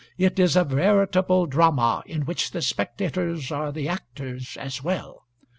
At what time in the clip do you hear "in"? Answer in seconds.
2.07-2.25